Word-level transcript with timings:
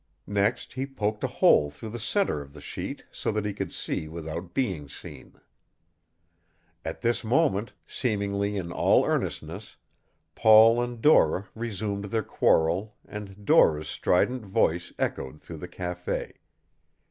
Next 0.25 0.73
he 0.73 0.87
poked 0.87 1.23
a 1.23 1.27
hole 1.27 1.69
through 1.69 1.91
the 1.91 1.99
center 1.99 2.41
of 2.41 2.53
the 2.53 2.59
sheet 2.59 3.05
so 3.11 3.31
that 3.33 3.45
he 3.45 3.53
could 3.53 3.71
see 3.71 4.07
without 4.07 4.51
being 4.55 4.89
seen. 4.89 5.35
At 6.83 7.01
this 7.01 7.23
moment, 7.23 7.73
seemingly 7.85 8.57
in 8.57 8.71
all 8.71 9.05
earnestness, 9.05 9.77
Paul 10.33 10.81
and 10.81 11.03
Dora 11.03 11.49
resumed 11.53 12.05
their 12.05 12.23
quarrel, 12.23 12.95
and 13.07 13.45
Dora's 13.45 13.87
strident 13.89 14.43
voice 14.43 14.91
echoed 14.97 15.39
through 15.39 15.57
the 15.57 15.67
café. 15.67 16.33